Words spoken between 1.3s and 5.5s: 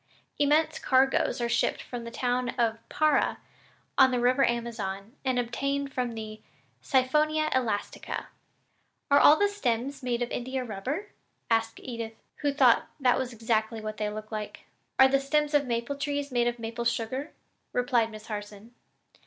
are shipped from the town of Para, on the river Amazon, and